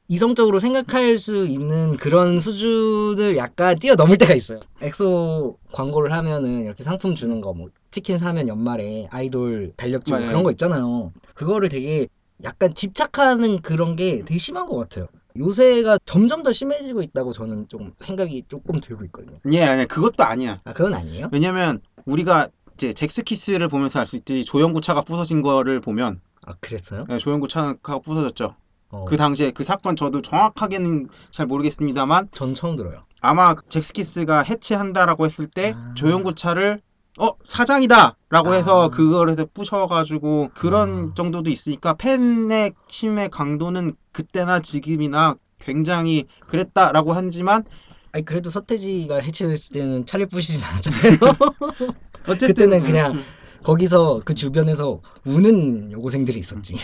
[0.08, 4.60] 이성적으로 생각할 수 있는 그런 수준을 약간 뛰어넘을 때가 있어요.
[4.82, 10.30] 엑소 광고를 하면은 이렇게 상품 주는 거 뭐 치킨 사면 연말에 아이돌 달력 주고 맞아요.
[10.30, 11.12] 그런 거 있잖아요.
[11.34, 12.08] 그거를 되게
[12.42, 15.06] 약간 집착하는 그런 게 되게 심한 것 같아요.
[15.36, 19.38] 요새가 점점 더 심해지고 있다고 저는 좀 생각이 조금 들고 있거든요.
[19.52, 20.60] 예, 아니 그것도 아니야.
[20.64, 21.28] 아 그건 아니에요?
[21.32, 27.04] 왜냐면 우리가 이제 잭스키스를 보면서 알 수 있듯이 조영구 차가 부서진 거를 보면 아 그랬어요?
[27.10, 28.56] 예, 조영구 차가 부서졌죠.
[28.90, 33.04] 어, 그 당시에 그 사건 저도 정확하게는 잘 모르겠습니다만 전 처음 들어요.
[33.20, 35.94] 아마 그 잭스키스가 해체한다라고 했을 때 아.
[35.96, 36.80] 조영구 차를
[37.20, 38.88] 어 사장이다 라고 해서 아.
[38.88, 41.14] 그걸 해서 부셔가지고 그런 아.
[41.14, 47.64] 정도도 있으니까 팬의 침의 강도는 그때나 지금이나 굉장히 그랬다라고 하지만
[48.12, 51.18] 아니 그래도 서태지가 해체됐을 때는 차를 부시진 않았잖아요.
[52.28, 53.18] 어쨌든 그때는 그냥
[53.62, 56.76] 거기서 그 주변에서 우는 여고생들이 있었지.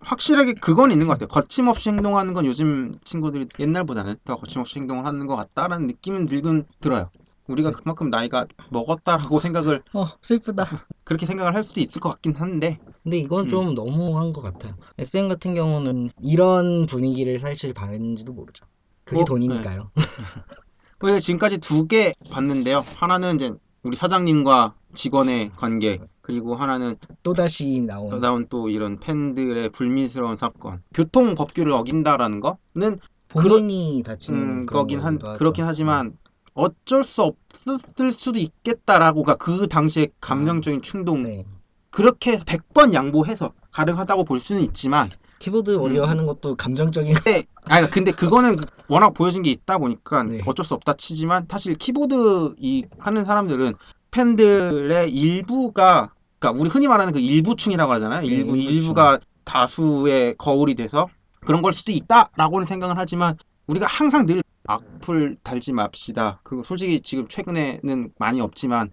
[0.00, 1.28] 확실하게 그건 있는 것 같아요.
[1.28, 7.10] 거침없이 행동하는 건 요즘 친구들이 옛날보다는 더 거침없이 행동을 하는 것 같다라는 느낌은 늘근 들어요.
[7.48, 10.64] 우리가 그만큼 나이가 먹었다라고 생각을 어 슬프다.
[11.04, 14.76] 그렇게 생각을 할 수도 있을 것 같긴 한데 근데 이건 좀 너무한 것 같아요.
[14.98, 18.64] SM 같은 경우는 이런 분위기를 사실 바랬는지도 모르죠.
[19.04, 19.90] 그게 어, 돈이니까요.
[20.98, 22.82] 그래서 지금까지 두 개 봤는데요.
[22.96, 23.52] 하나는 이제
[23.82, 30.82] 우리 사장님과 직원의 관계 그리고 하나는 또 다시 나온 나온 또 이런 팬들의 불미스러운 사건
[30.94, 35.18] 교통 법규를 어긴다라는 거는 본인이 다치는 음, 그런 거긴 한.
[35.18, 36.16] 그렇긴 하지만
[36.54, 41.44] 어쩔 수 없었을 수도 있겠다라고 그러니까 그 당시의 감정적인 충동 네.
[41.90, 46.08] 그렇게 해서 100번 양보해서 가능하다고 볼 수는 있지만 키보드 워리어 음.
[46.08, 50.40] 하는 것도 감정적인 근데 아니 근데 그거는 그- 워낙 보여진 게 있다 보니까 네.
[50.46, 53.74] 어쩔 수 없다 치지만 사실 키보드 이 하는 사람들은
[54.10, 58.20] 팬들의 일부가 그러니까 우리 흔히 말하는 그 일부층이라고 하잖아요.
[58.20, 58.72] 네, 일부 일부층.
[58.72, 61.08] 일부가 다수의 거울이 돼서
[61.44, 63.36] 그런 걸 수도 있다라고는 생각을 하지만
[63.66, 66.40] 우리가 항상 늘 악플 달지 맙시다.
[66.42, 68.90] 그거 솔직히 지금 최근에는 많이 없지만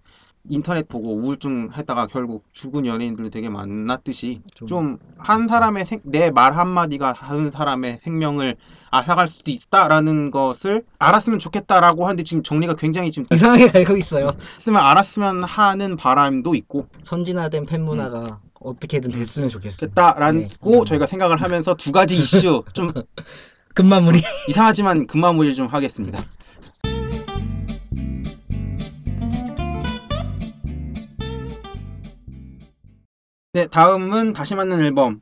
[0.48, 7.12] 인터넷 보고 우울증 했다가 결국 죽은 연예인들도 되게 많았듯이 좀- 좀한 사람의 내 말 한마디가
[7.12, 8.56] 다른 사람의 생명을
[8.90, 14.32] 앗아갈 수도 있다라는 것을 알았으면 좋겠다라고 하는데 지금 정리가 굉장히 지금 이상하게 알고 있어요.
[14.56, 19.88] 했으면 알았으면 하는 바람도 있고 선진화된 팬 문화가 어떻게든 됐으면 좋겠어요.
[19.90, 20.48] 됐다라고 네.
[20.86, 22.92] 저희가 생각을 하면서 두 가지 이슈 좀
[23.74, 24.20] 금마무리.
[24.48, 26.22] 이상하지만 금마무리 좀 하겠습니다.
[33.54, 35.20] 네, 다음은 다시 맞는 앨범.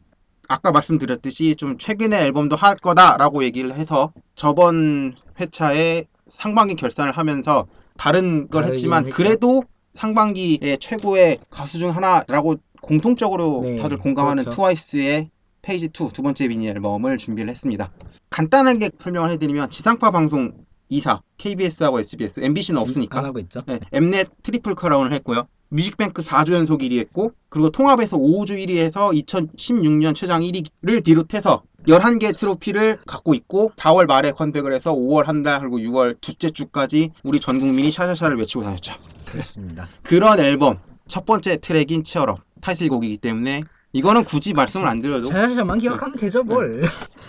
[0.48, 8.48] 아까 말씀드렸듯이 좀 최근의 앨범도 할 거다라고 얘기를 해서 저번 회차에 상반기 결산을 하면서 다른
[8.48, 9.10] 걸 했지만.
[9.10, 14.56] 그래도 상반기의 최고의 가수 중 하나라고 공통적으로 네, 다들 공감하는 그렇죠.
[14.56, 15.30] 트와이스의
[15.62, 17.90] 페이지 2 두 번째 미니 앨범을 준비를 했습니다.
[18.30, 20.52] 간단하게 설명을 해드리면 지상파 방송
[20.90, 23.62] 2사 KBS하고 SBS, MBC는 안 없으니까 하고 있죠.
[23.66, 25.46] 네, 엠넷 트리플 크라운을 했고요.
[25.68, 32.36] 뮤직뱅크 4주 연속 1위 했고 그리고 통합에서 5주 1위 해서 2016년 최장 1위를 비롯해서 11개
[32.36, 37.38] 트로피를 갖고 있고 4월 말에 컴백을 해서 5월 한 달 그리고 6월 둘째 주까지 우리
[37.38, 38.94] 전 국민이 샤샤샤를 외치고 다녔죠.
[39.26, 39.88] 그렇습니다.
[40.02, 46.16] 그런 앨범 첫 번째 트랙인 치얼업 타이틀곡이기 때문에 이거는 굳이 말씀을 안 드려도 자자자만 기억하면
[46.16, 46.82] 되죠 뭘.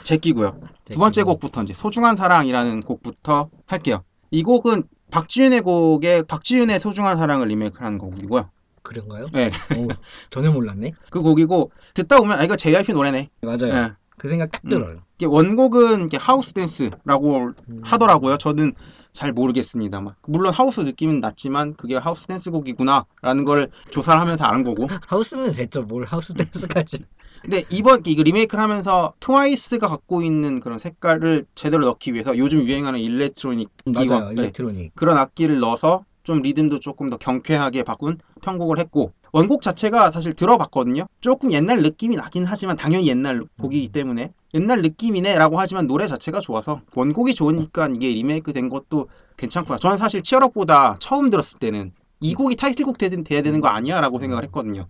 [0.03, 0.59] 제 끼고요.
[0.91, 4.03] 두 번째 곡부터 이제 소중한 사랑이라는 곡부터 할게요.
[4.29, 8.49] 이 곡은 박지윤의 곡에 박지윤의 소중한 사랑을 리메이크한 곡이고요.
[8.83, 9.25] 그런가요?
[9.33, 9.51] 네.
[9.77, 9.87] 오,
[10.29, 10.93] 전혀 몰랐네.
[11.09, 13.29] 그 곡이고 듣다 보면 아 이거 JYP 노래네.
[13.41, 13.73] 맞아요.
[13.73, 13.91] 예.
[14.17, 14.69] 그 생각 딱 음.
[14.69, 15.01] 들어요.
[15.17, 17.81] 이게 원곡은 하우스 댄스라고 음.
[17.83, 18.37] 하더라고요.
[18.37, 18.73] 저는
[19.11, 24.63] 잘 모르겠습니다만 물론 하우스 느낌은 났지만 그게 하우스 댄스 곡이구나 라는 걸 조사를 하면서 아는
[24.63, 24.87] 거고.
[25.07, 25.83] 하우스는 됐죠.
[25.83, 27.05] 뭘 하우스 댄스까지.
[27.41, 32.99] 근데 이번 이거 리메이크를 하면서 트와이스가 갖고 있는 그런 색깔을 제대로 넣기 위해서 요즘 유행하는
[32.99, 34.29] electronic 맞아요.
[34.29, 34.95] 네, electronic.
[34.95, 41.05] 그런 악기를 넣어서 좀 리듬도 조금 더 경쾌하게 바꾼 편곡을 했고 원곡 자체가 사실 들어봤거든요.
[41.21, 46.81] 조금 옛날 느낌이 나긴 하지만 당연히 옛날 곡이기 때문에 옛날 느낌이네라고 하지만 노래 자체가 좋아서
[46.95, 49.07] 원곡이 좋으니까 이게 리메이크 된 것도
[49.37, 49.77] 괜찮구나.
[49.77, 54.43] 저는 사실 치얼업보다 처음 들었을 때는 이 곡이 타이틀곡 되, 돼야 되는 거 아니야라고 생각을
[54.45, 54.87] 했거든요.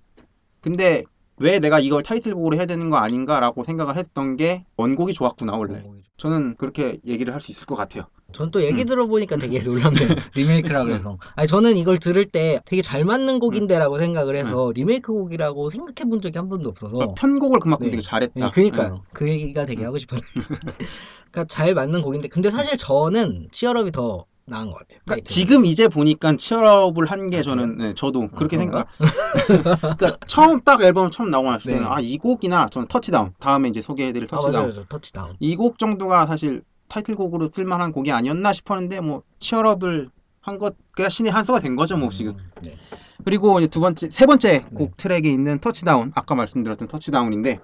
[0.59, 1.03] 근데
[1.41, 5.83] 왜 내가 이걸 타이틀곡으로 해야 되는 거 아닌가라고 생각을 했던 게 원곡이 좋았구나 원래.
[6.17, 8.03] 저는 그렇게 얘기를 할 수 있을 것 같아요.
[8.31, 8.85] 전 또 얘기 음.
[8.85, 10.07] 들어보니까 되게 놀랍네요.
[10.35, 11.17] 리메이크라 그래서.
[11.35, 16.21] 아니 저는 이걸 들을 때 되게 잘 맞는 곡인데라고 생각을 해서 리메이크 곡이라고 생각해 본
[16.21, 16.95] 적이 한 번도 없어서.
[16.95, 17.91] 그러니까 편곡을 그만큼 네.
[17.91, 18.33] 되게 잘했다.
[18.45, 19.03] 네, 그니까요.
[19.11, 20.29] 그 얘기가 되게 하고 싶었는데.
[21.31, 24.99] 그러니까 잘 맞는 곡인데 근데 사실 저는 Cheer Up이 더 나은 것 같아요.
[25.05, 25.27] 그러니까.
[25.27, 28.85] 지금 이제 보니까 Cheer Up을 한게 아, 저는 네, 저도 그렇게 그런가?
[28.99, 29.97] 생각.
[29.97, 31.85] 그러니까 처음 딱 앨범 처음 나오고 때는 네.
[31.87, 35.37] 아이 곡이나 저는 터치다운 다음에 이제 소개해드릴 아 터치다운 맞아요, 저 터치다운.
[35.39, 40.09] 이 곡 정도가 사실 타이틀곡으로 쓸만한 곡이 아니었나 싶었는데 뭐 Cheer Up을
[40.41, 42.33] 한 것가 신의 한 수가 된 거죠 뭐 지금.
[42.33, 42.75] 음, 네.
[43.23, 44.93] 그리고 이제 두 번째 세 번째 곡 네.
[44.97, 47.59] 트랙에 있는 터치다운 아까 말씀드렸던 터치다운인데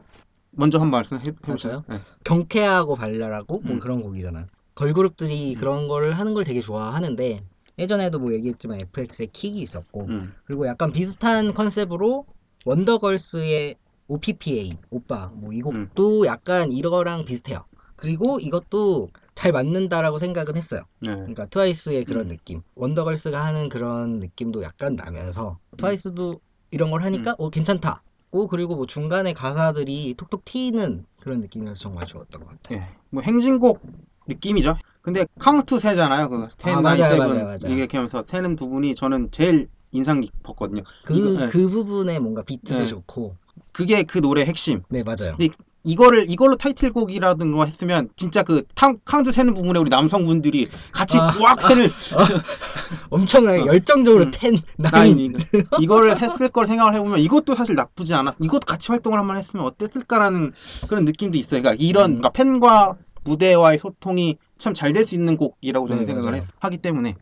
[0.51, 1.83] 먼저 한 말씀 해, 해보세요.
[1.89, 1.99] 네.
[2.23, 3.79] 경쾌하고 발랄하고 뭐 음.
[3.79, 4.45] 그런 곡이잖아요.
[4.77, 5.59] 걸그룹들이 음.
[5.59, 7.43] 그런 거를 하는 걸 되게 좋아하는데
[7.79, 10.33] 예전에도 뭐 얘기했지만 FX의 킥이 있었고 음.
[10.45, 12.25] 그리고 약간 비슷한 컨셉으로
[12.63, 13.75] 원더걸스의
[14.07, 15.63] OPPA 오빠 뭐이 음.
[15.63, 17.65] 곡도 약간 이거랑 비슷해요.
[17.95, 20.83] 그리고 이것도 잘 맞는다라고 생각은 했어요.
[20.99, 21.11] 네.
[21.11, 22.29] 그러니까 트와이스의 그런 음.
[22.29, 27.35] 느낌, 원더걸스가 하는 그런 느낌도 약간 나면서 트와이스도 이런 걸 하니까 음.
[27.39, 28.03] 어 괜찮다.
[28.31, 32.79] 오 그리고 뭐 중간에 가사들이 톡톡 튀는 그런 느낌이어서 정말 좋았던 것 같아요.
[32.79, 32.87] 예.
[33.09, 33.81] 뭐 행진곡
[34.27, 34.77] 느낌이죠.
[35.01, 36.29] 근데 카운트 세잖아요.
[36.29, 37.57] 그 ten, 아, nine, 맞아요, seven 맞아요, 맞아요.
[37.67, 40.83] 이게 이렇게 하면서 세는 부분이 저는 제일 인상 깊었거든요.
[41.05, 41.47] 그, 이거, 예.
[41.47, 42.85] 그 부분에 뭔가 비트도 네.
[42.85, 43.35] 좋고.
[43.71, 44.81] 그게 그 노래 핵심.
[44.89, 45.37] 네, 맞아요.
[45.37, 45.49] 근데
[45.83, 51.55] 이거를 이걸로 타이틀곡이라든가 했으면 진짜 그 탕, 카운트 세는 부분에 우리 남성분들이 같이 아, 왁
[51.59, 51.91] ten을
[53.09, 53.65] 엄청나게 어.
[53.67, 54.31] 열정적으로 음.
[54.33, 55.37] ten, nine.
[55.79, 58.35] 이거를 했을 걸 생각을 해보면 이것도 사실 나쁘지 않아.
[58.41, 60.51] 이것도 같이 활동을 한번 했으면 어땠을까라는
[60.89, 61.61] 그런 느낌도 있어요.
[61.61, 62.21] 그러니까 이런 음.
[62.21, 62.95] 그러니까 팬과
[63.31, 66.41] 무대와의 소통이 참 잘 될 수 있는 곡이라고 저는 네, 생각을 맞아요.
[66.43, 67.15] 했- 하기 때문에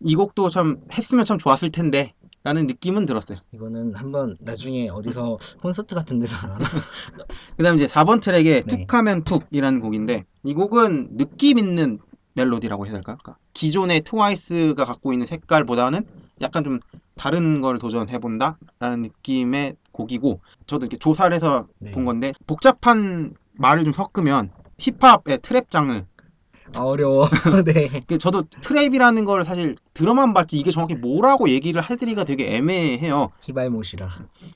[0.00, 2.12] 이 곡도 참 했으면 참 좋았을 텐데
[2.44, 3.38] 라는 느낌은 들었어요.
[3.52, 6.64] 이거는 한번 나중에 어디서 콘서트 같은 데서 안 하나?
[7.56, 8.86] 그 다음 이제 4번 트랙에 네.
[8.86, 11.98] 툭하면 툭이라는 곡인데 이 곡은 느낌 있는
[12.34, 13.16] 멜로디라고 해야 될까?
[13.16, 16.04] 그러니까 기존의 트와이스가 갖고 있는 색깔보다는
[16.42, 16.78] 약간 좀
[17.16, 18.58] 다른 걸 도전해 본다?
[18.78, 21.90] 라는 느낌의 곡이고 저도 이렇게 조사를 해서 네.
[21.92, 26.04] 본 건데 복잡한 말을 좀 섞으면 힙합의 trap 장르
[26.76, 27.28] 아, 어려워.
[27.64, 28.02] 네.
[28.06, 34.08] 그 저도 trap이라는 걸 사실 들어만 봤지 이게 정확히 뭐라고 얘기를 해드리기가 되게 애매해요 히발못이라.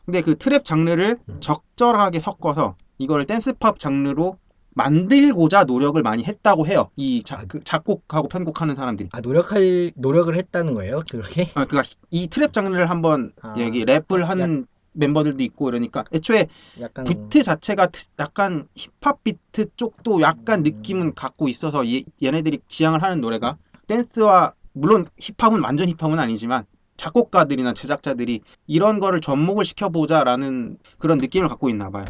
[0.05, 1.37] 근데 그 trap 장르를 음.
[1.41, 4.39] 적절하게 섞어서 이걸 dance pop 장르로
[4.75, 6.91] 만들고자 노력을 많이 했다고 해요.
[6.97, 7.45] 이 자, 아.
[7.47, 9.09] 그 작곡하고 편곡하는 사람들이.
[9.13, 11.03] 아, 노력할, 노력을 했다는 거예요?
[11.11, 11.43] 그렇게?
[11.55, 13.55] 아, 그러니까 이 trap 장르를 한번 아.
[13.59, 16.49] 여기 랩을 어, 하는 멤버들도 있고 이러니까 애초에
[16.81, 17.05] 약간.
[17.05, 20.63] 비트 자체가 트- 약간 힙합 비트 쪽도 약간 음.
[20.65, 26.65] 느낌은 갖고 있어서 얘, 얘네들이 지향을 하는 노래가 댄스와 물론 힙합은 완전 힙합은 아니지만
[26.97, 32.05] 작곡가들이나 제작자들이 이런 거를 접목을 시켜보자라는 그런 느낌을 갖고 있나 봐요.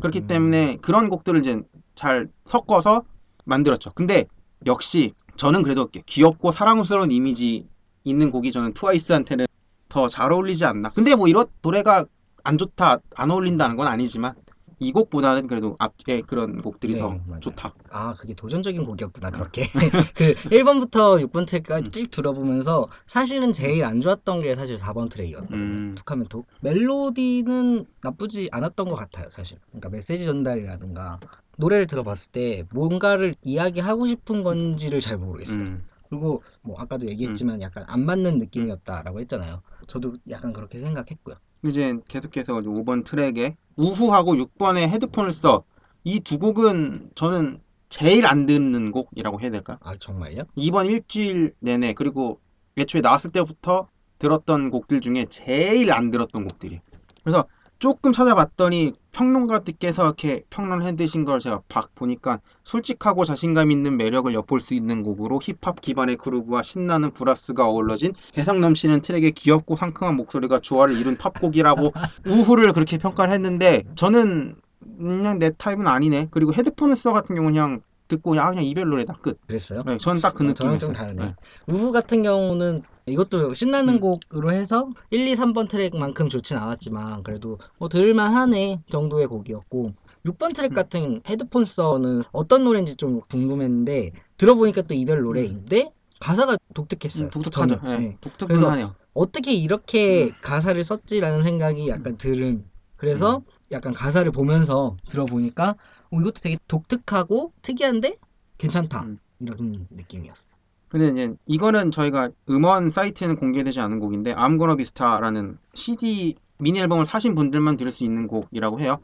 [0.00, 0.26] 그렇기 음.
[0.26, 1.62] 때문에 그런 곡들을 이제
[1.94, 3.04] 잘 섞어서
[3.44, 3.92] 만들었죠.
[3.94, 4.24] 근데
[4.66, 7.66] 역시 저는 그래도 귀엽고 사랑스러운 이미지
[8.04, 9.46] 있는 곡이 저는 트와이스한테는
[9.88, 10.88] 더 잘 어울리지 않나.
[10.90, 12.04] 근데 뭐 이런 노래가
[12.44, 14.34] 안 좋다, 안 어울린다는 건 아니지만
[14.80, 17.40] 이 곡보다는 그래도 앞에 그런 곡들이 네, 더 맞아요.
[17.40, 17.74] 좋다.
[17.90, 19.62] 아, 그게 도전적인 곡이었구나, 그렇게.
[20.14, 21.46] 그 1번부터 6번 음.
[21.46, 25.56] 트랙까지 쭉 들어보면서 사실은 제일 안 좋았던 게 사실 4번 트랙이었거든요.
[25.56, 25.94] 음.
[25.96, 26.46] 툭하면 톡.
[26.60, 29.58] 멜로디는 나쁘지 않았던 것 같아요, 사실.
[29.68, 31.20] 그러니까 메시지 전달이라든가
[31.56, 35.60] 노래를 들어봤을 때 뭔가를 이야기하고 싶은 건지를 잘 모르겠어요.
[35.60, 35.84] 음.
[36.10, 39.62] 그리고 뭐 아까도 얘기했지만 약간 안 맞는 느낌이었다라고 했잖아요.
[39.86, 41.36] 저도 약간 그렇게 생각했고요.
[41.64, 45.64] 이제 계속해서 5번 트랙에 우후하고 6번에 헤드폰을 써.
[46.04, 49.78] 이 두 곡은 저는 제일 안 듣는 곡이라고 해야 될까?
[49.82, 50.42] 아 정말요?
[50.56, 52.40] 이번 일주일 내내 그리고
[52.76, 56.80] 애초에 나왔을 때부터 들었던 곡들 중에 제일 안 들었던 곡들이에요.
[57.22, 57.46] 그래서
[57.78, 64.60] 조금 찾아봤더니 평론가들께서 이렇게 평론해 드신 걸 제가 봐- 보니까 솔직하고 자신감 있는 매력을 엿볼
[64.60, 70.58] 수 있는 곡으로 힙합 기반의 그루브와 신나는 브라스가 어우러진 개성 넘치는 트랙의 귀엽고 상큼한 목소리가
[70.60, 71.92] 조화를 이룬 팝곡이라고
[72.26, 74.56] 우후를 그렇게 평가를 했는데 저는
[74.98, 76.28] 그냥 내 타입은 아니네.
[76.30, 79.40] 그리고 헤드폰을 써 같은 경우는 그냥 듣고 그냥, 아, 그냥 이별 노래다 끝.
[79.46, 79.82] 그랬어요?
[79.84, 80.54] 네, 저는 딱그 어, 느낌이었어요.
[80.54, 81.24] 저랑 좀 다르네.
[81.24, 81.34] 네.
[81.66, 84.00] 우후 같은 경우는 이것도 신나는 음.
[84.00, 89.92] 곡으로 해서 1, 2, 3번 트랙만큼 좋진 않았지만 그래도 뭐 들을만하네 정도의 곡이었고
[90.26, 90.74] 6번 트랙 음.
[90.74, 97.26] 같은 헤드폰 써는 어떤 노래인지 좀 궁금했는데 들어보니까 또 이별 노래인데 가사가 독특했어요.
[97.26, 97.80] 음, 독특하죠.
[97.82, 98.16] 네, 네.
[98.20, 98.94] 독특은 하네요.
[99.12, 100.32] 어떻게 이렇게 음.
[100.40, 102.64] 가사를 썼지라는 생각이 약간 들은
[102.96, 105.76] 그래서 약간 가사를 보면서 들어보니까
[106.14, 108.16] 어, 이것도 되게 독특하고 특이한데
[108.58, 109.18] 괜찮다 음.
[109.40, 110.54] 이런 느낌이었어요.
[110.88, 117.34] 근데 이제 이거는 저희가 음원 사이트에는 공개되지 않은 곡인데 Be Star라는 CD 미니 앨범을 사신
[117.34, 118.98] 분들만 들을 수 있는 곡이라고 해요.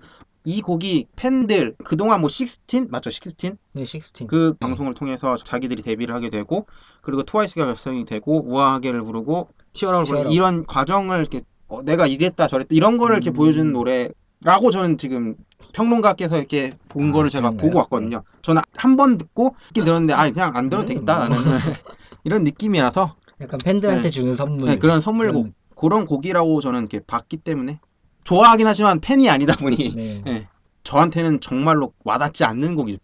[0.45, 2.91] 이 곡이 팬들 그동안 뭐 16?
[2.91, 3.11] 맞죠?
[3.11, 3.59] 16?
[3.73, 4.29] 네, 16.
[4.29, 6.67] 그 방송을 통해서 자기들이 데뷔를 하게 되고
[7.03, 10.31] 그리고 트와이스가 결성이 되고 우아하게를 부르고 티어라를 부르고.
[10.31, 13.35] 이런 과정을 이렇게 어, 내가 이랬다 저랬다 이런 거를 이렇게 음.
[13.35, 14.09] 보여주는 노래
[14.43, 15.37] 라고 저는 지금
[15.73, 17.69] 평론가께서 이렇게 본 아, 거를 제가 그런가요?
[17.69, 18.23] 보고 왔거든요.
[18.43, 21.29] 저는 한 번 듣고 이렇게 들었는데 아 그냥 안 들어도 음, 되겠다 뭐.
[21.29, 21.59] 나는
[22.25, 24.11] 이런 느낌이라서 약간 팬들한테 네.
[24.11, 24.69] 주는 선물.
[24.71, 27.81] 네, 그런 선물곡 그런 그런 곡이라고 저는 이렇게 봤기 때문에
[28.25, 30.23] 좋아하긴 하지만 팬이 아니다 보니 네.
[30.27, 30.49] 예,
[30.85, 32.99] 저한테는 정말로 와닿지 않는 곡이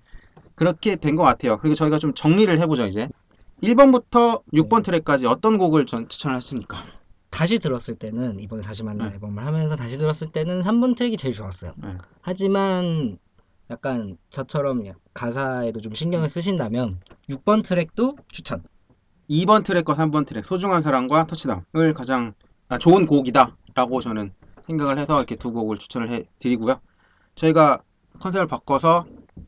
[0.54, 1.58] 그렇게 된 것 같아요.
[1.58, 3.08] 그리고 저희가 좀 정리를 해보죠 이제
[3.62, 4.82] 1번부터 6번 네.
[4.82, 6.78] 트랙까지 어떤 곡을 전 추천하십니까?
[7.36, 9.14] 다시 들었을 때는 이번에 다시 만난 네.
[9.14, 11.74] 앨범을 하면서 다시 들었을 때는 3번 트랙이 제일 좋았어요.
[11.76, 11.98] 네.
[12.22, 13.18] 하지만
[13.70, 18.62] 약간 저처럼 가사에도 좀 신경을 쓰신다면 6번 트랙도 추천.
[19.28, 22.32] 2번 트랙과 3번 트랙 소중한 사랑과 터치다운을 가장
[22.68, 24.32] 아, 좋은 곡이다라고 저는
[24.66, 26.80] 생각을 해서 이렇게 두 곡을 추천을 해 드리고요.
[27.34, 27.82] 저희가
[28.20, 29.04] 컨셉을 바꿔서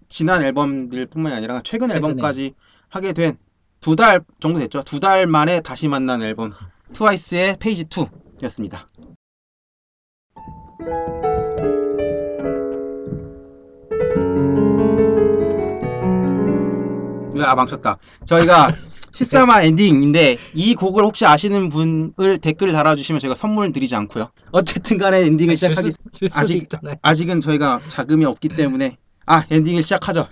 [0.09, 2.07] 지난 앨범들뿐만이 아니라 최근 최근에.
[2.09, 2.55] 앨범까지
[2.91, 3.39] 하게 된
[3.81, 4.83] 두 달 정도 됐죠.
[4.83, 6.53] 두 달 만에 다시 만난 앨범
[6.93, 8.87] 트와이스의 페이지 2였습니다.
[17.45, 17.99] 아 망쳤다.
[18.27, 18.73] 저희가
[19.13, 24.31] 13화 엔딩인데 이 곡을 혹시 아시는 분을 댓글 달아주시면 저희가 선물 드리지 않고요.
[24.53, 25.95] 어쨌든 간에 엔딩을 줄, 시작하기
[26.35, 26.69] 아직-.
[27.03, 28.97] 아직은 저희가 자금이 없기 때문에
[29.27, 30.29] 아 엔딩을 시작하죠.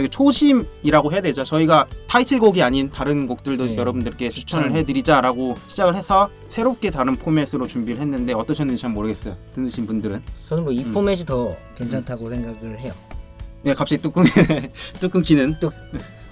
[0.00, 1.44] 저기 초심이라고 해야 되죠.
[1.44, 3.76] 저희가 타이틀곡이 아닌 다른 곡들도 네.
[3.76, 4.78] 여러분들께 추천을 추천.
[4.78, 9.36] 해드리자라고 시작을 해서 새롭게 다른 포맷으로 준비를 했는데 어떠셨는지 잘 모르겠어요.
[9.54, 10.22] 듣으신 분들은.
[10.44, 10.92] 저는 뭐 이 음.
[10.92, 12.94] 포맷이 더 괜찮다고 생각을 해요.
[13.62, 14.24] 네, 갑자기 뚝, 끊,
[15.00, 15.74] 뚝 끊기는 뚝.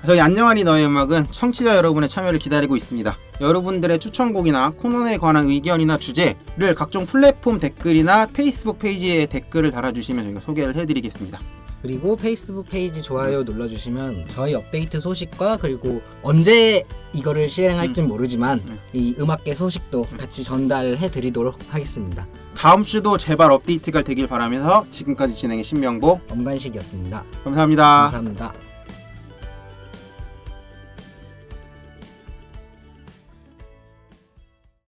[0.07, 3.19] 저희 안녕하니 너의 음악은 청취자 여러분의 참여를 기다리고 있습니다.
[3.41, 10.77] 여러분들의 추천곡이나 코너에 관한 의견이나 주제를 각종 플랫폼 댓글이나 페이스북 페이지에 댓글을 달아주시면 저희가 소개를
[10.77, 11.41] 해드리겠습니다.
[11.83, 18.79] 그리고 페이스북 페이지 좋아요 눌러주시면 저희 업데이트 소식과 그리고 언제 이거를 실행할진 모르지만 음.
[18.93, 22.27] 이 음악계 소식도 같이 전달해 드리도록 하겠습니다.
[22.57, 27.25] 다음 주도 제발 업데이트가 되길 바라면서 지금까지 진행의 신명보 엄관식이었습니다.
[27.45, 27.85] 감사합니다.
[28.11, 28.68] 감사합니다.